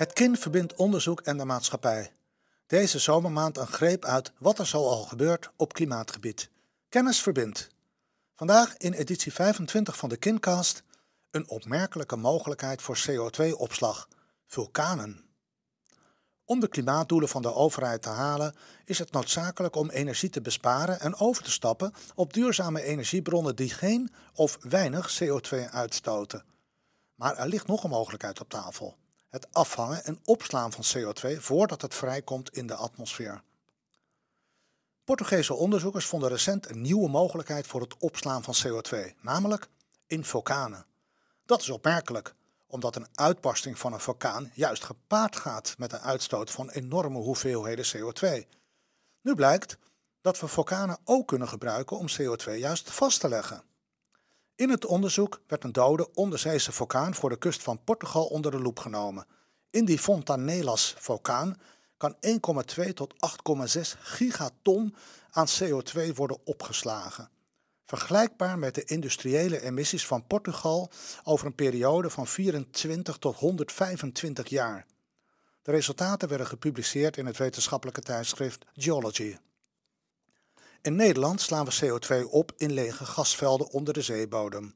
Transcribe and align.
Het 0.00 0.12
KIN 0.12 0.36
verbindt 0.36 0.74
onderzoek 0.74 1.20
en 1.20 1.38
de 1.38 1.44
maatschappij. 1.44 2.12
Deze 2.66 2.98
zomermaand 2.98 3.56
een 3.56 3.66
greep 3.66 4.04
uit 4.04 4.32
wat 4.38 4.58
er 4.58 4.66
zo 4.66 4.88
al 4.88 5.02
gebeurt 5.02 5.50
op 5.56 5.72
klimaatgebied. 5.72 6.50
Kennis 6.88 7.22
verbindt. 7.22 7.68
Vandaag 8.34 8.76
in 8.76 8.92
editie 8.92 9.32
25 9.32 9.96
van 9.96 10.08
de 10.08 10.16
KINcast 10.16 10.82
een 11.30 11.48
opmerkelijke 11.48 12.16
mogelijkheid 12.16 12.82
voor 12.82 13.04
CO2-opslag: 13.10 14.08
vulkanen. 14.46 15.24
Om 16.44 16.60
de 16.60 16.68
klimaatdoelen 16.68 17.28
van 17.28 17.42
de 17.42 17.54
overheid 17.54 18.02
te 18.02 18.08
halen 18.08 18.54
is 18.84 18.98
het 18.98 19.12
noodzakelijk 19.12 19.76
om 19.76 19.90
energie 19.90 20.30
te 20.30 20.40
besparen 20.40 21.00
en 21.00 21.14
over 21.16 21.42
te 21.42 21.50
stappen 21.50 21.92
op 22.14 22.32
duurzame 22.32 22.82
energiebronnen 22.82 23.56
die 23.56 23.70
geen 23.70 24.12
of 24.34 24.58
weinig 24.60 25.22
CO2 25.22 25.70
uitstoten. 25.70 26.44
Maar 27.14 27.36
er 27.36 27.48
ligt 27.48 27.66
nog 27.66 27.84
een 27.84 27.90
mogelijkheid 27.90 28.40
op 28.40 28.48
tafel 28.48 28.98
het 29.30 29.46
afvangen 29.52 30.04
en 30.04 30.20
opslaan 30.24 30.72
van 30.72 30.84
CO2 30.84 31.36
voordat 31.38 31.82
het 31.82 31.94
vrijkomt 31.94 32.50
in 32.56 32.66
de 32.66 32.74
atmosfeer. 32.74 33.42
Portugese 35.04 35.54
onderzoekers 35.54 36.06
vonden 36.06 36.28
recent 36.28 36.70
een 36.70 36.80
nieuwe 36.80 37.08
mogelijkheid 37.08 37.66
voor 37.66 37.80
het 37.80 37.96
opslaan 37.98 38.42
van 38.42 38.54
CO2, 38.66 39.20
namelijk 39.20 39.68
in 40.06 40.24
vulkanen. 40.24 40.86
Dat 41.46 41.60
is 41.60 41.70
opmerkelijk, 41.70 42.34
omdat 42.66 42.96
een 42.96 43.06
uitbarsting 43.14 43.78
van 43.78 43.92
een 43.92 44.00
vulkaan 44.00 44.50
juist 44.54 44.84
gepaard 44.84 45.36
gaat 45.36 45.74
met 45.78 45.92
een 45.92 45.98
uitstoot 45.98 46.50
van 46.50 46.70
enorme 46.70 47.18
hoeveelheden 47.18 47.86
CO2. 47.96 48.46
Nu 49.20 49.34
blijkt 49.34 49.78
dat 50.20 50.40
we 50.40 50.48
vulkanen 50.48 50.98
ook 51.04 51.26
kunnen 51.26 51.48
gebruiken 51.48 51.98
om 51.98 52.06
CO2 52.20 52.52
juist 52.54 52.90
vast 52.90 53.20
te 53.20 53.28
leggen. 53.28 53.62
In 54.60 54.70
het 54.70 54.86
onderzoek 54.86 55.40
werd 55.46 55.64
een 55.64 55.72
dode 55.72 56.14
onderzeese 56.14 56.72
vulkaan 56.72 57.14
voor 57.14 57.30
de 57.30 57.38
kust 57.38 57.62
van 57.62 57.84
Portugal 57.84 58.26
onder 58.26 58.50
de 58.50 58.60
loep 58.60 58.78
genomen. 58.78 59.26
In 59.70 59.84
die 59.84 59.98
Fontanelas 59.98 60.94
vulkaan 60.98 61.60
kan 61.96 62.16
1,2 62.84 62.92
tot 62.94 63.14
8,6 63.76 63.80
gigaton 64.00 64.94
aan 65.30 65.46
CO2 65.46 66.14
worden 66.14 66.38
opgeslagen. 66.44 67.30
Vergelijkbaar 67.84 68.58
met 68.58 68.74
de 68.74 68.84
industriële 68.84 69.60
emissies 69.60 70.06
van 70.06 70.26
Portugal 70.26 70.90
over 71.24 71.46
een 71.46 71.54
periode 71.54 72.10
van 72.10 72.26
24 72.26 73.16
tot 73.16 73.36
125 73.36 74.48
jaar. 74.48 74.86
De 75.62 75.70
resultaten 75.70 76.28
werden 76.28 76.46
gepubliceerd 76.46 77.16
in 77.16 77.26
het 77.26 77.36
wetenschappelijke 77.36 78.00
tijdschrift 78.00 78.64
Geology. 78.72 79.36
In 80.82 80.96
Nederland 80.96 81.40
slaan 81.40 81.64
we 81.64 81.78
CO2 81.84 82.30
op 82.30 82.52
in 82.56 82.72
lege 82.72 83.04
gasvelden 83.04 83.70
onder 83.70 83.94
de 83.94 84.02
zeebodem. 84.02 84.74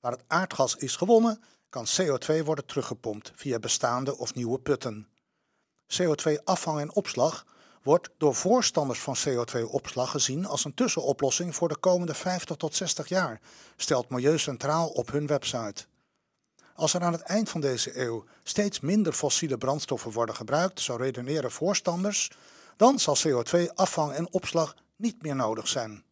Waar 0.00 0.12
het 0.12 0.24
aardgas 0.26 0.76
is 0.76 0.96
gewonnen, 0.96 1.42
kan 1.68 1.86
CO2 1.86 2.44
worden 2.44 2.66
teruggepompt 2.66 3.32
via 3.34 3.58
bestaande 3.58 4.18
of 4.18 4.34
nieuwe 4.34 4.58
putten. 4.58 5.08
CO2-afvang 6.00 6.80
en 6.80 6.92
opslag 6.92 7.46
wordt 7.82 8.10
door 8.18 8.34
voorstanders 8.34 9.00
van 9.00 9.16
CO2-opslag 9.28 10.10
gezien 10.10 10.46
als 10.46 10.64
een 10.64 10.74
tussenoplossing 10.74 11.54
voor 11.54 11.68
de 11.68 11.76
komende 11.76 12.14
50 12.14 12.56
tot 12.56 12.74
60 12.74 13.08
jaar, 13.08 13.40
stelt 13.76 14.08
Milieu 14.08 14.38
Centraal 14.38 14.88
op 14.88 15.10
hun 15.10 15.26
website. 15.26 15.84
Als 16.74 16.94
er 16.94 17.02
aan 17.02 17.12
het 17.12 17.22
eind 17.22 17.48
van 17.48 17.60
deze 17.60 18.00
eeuw 18.00 18.24
steeds 18.42 18.80
minder 18.80 19.12
fossiele 19.12 19.58
brandstoffen 19.58 20.12
worden 20.12 20.34
gebruikt, 20.34 20.80
zo 20.80 20.96
redeneren 20.96 21.50
voorstanders, 21.50 22.30
dan 22.76 22.98
zal 22.98 23.16
CO2-afvang 23.16 24.12
en 24.12 24.32
opslag 24.32 24.74
niet 24.96 25.22
meer 25.22 25.36
nodig 25.36 25.68
zijn. 25.68 26.04